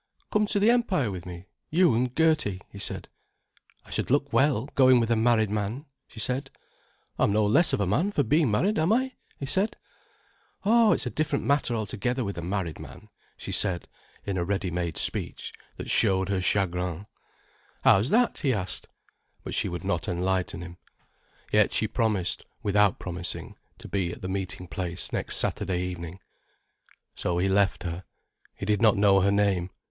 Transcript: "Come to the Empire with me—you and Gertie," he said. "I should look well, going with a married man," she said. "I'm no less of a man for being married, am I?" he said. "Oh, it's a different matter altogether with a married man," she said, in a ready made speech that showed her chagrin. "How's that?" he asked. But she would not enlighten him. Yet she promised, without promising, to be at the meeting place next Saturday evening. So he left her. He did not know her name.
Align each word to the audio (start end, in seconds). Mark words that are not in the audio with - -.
"Come 0.31 0.47
to 0.47 0.59
the 0.59 0.71
Empire 0.71 1.11
with 1.11 1.27
me—you 1.27 1.93
and 1.93 2.15
Gertie," 2.17 2.59
he 2.71 2.79
said. 2.79 3.07
"I 3.85 3.91
should 3.91 4.09
look 4.09 4.33
well, 4.33 4.65
going 4.73 4.99
with 4.99 5.11
a 5.11 5.15
married 5.15 5.51
man," 5.51 5.85
she 6.07 6.19
said. 6.19 6.49
"I'm 7.19 7.31
no 7.31 7.45
less 7.45 7.71
of 7.71 7.79
a 7.79 7.85
man 7.85 8.11
for 8.11 8.23
being 8.23 8.49
married, 8.49 8.79
am 8.79 8.91
I?" 8.91 9.11
he 9.39 9.45
said. 9.45 9.77
"Oh, 10.65 10.91
it's 10.91 11.05
a 11.05 11.11
different 11.11 11.45
matter 11.45 11.75
altogether 11.75 12.23
with 12.25 12.35
a 12.39 12.41
married 12.41 12.79
man," 12.79 13.09
she 13.37 13.51
said, 13.51 13.87
in 14.25 14.37
a 14.37 14.43
ready 14.43 14.71
made 14.71 14.97
speech 14.97 15.53
that 15.77 15.87
showed 15.91 16.29
her 16.29 16.41
chagrin. 16.41 17.05
"How's 17.83 18.09
that?" 18.09 18.39
he 18.39 18.55
asked. 18.55 18.87
But 19.43 19.53
she 19.53 19.69
would 19.69 19.83
not 19.83 20.07
enlighten 20.07 20.63
him. 20.63 20.77
Yet 21.53 21.73
she 21.73 21.87
promised, 21.87 22.43
without 22.63 22.97
promising, 22.97 23.55
to 23.77 23.87
be 23.87 24.11
at 24.13 24.23
the 24.23 24.27
meeting 24.29 24.67
place 24.67 25.13
next 25.13 25.37
Saturday 25.37 25.83
evening. 25.83 26.19
So 27.13 27.37
he 27.37 27.47
left 27.47 27.83
her. 27.83 28.03
He 28.55 28.65
did 28.65 28.81
not 28.81 28.97
know 28.97 29.19
her 29.21 29.31
name. 29.31 29.69